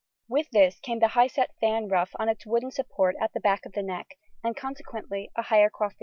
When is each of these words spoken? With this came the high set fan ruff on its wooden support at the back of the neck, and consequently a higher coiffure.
With 0.27 0.49
this 0.49 0.79
came 0.79 0.97
the 0.97 1.09
high 1.09 1.27
set 1.27 1.51
fan 1.59 1.87
ruff 1.87 2.09
on 2.17 2.27
its 2.27 2.43
wooden 2.47 2.71
support 2.71 3.15
at 3.21 3.33
the 3.33 3.39
back 3.39 3.67
of 3.67 3.73
the 3.73 3.83
neck, 3.83 4.17
and 4.43 4.57
consequently 4.57 5.29
a 5.37 5.43
higher 5.43 5.69
coiffure. 5.69 5.99